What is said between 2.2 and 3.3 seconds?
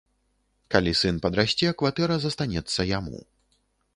застанецца яму.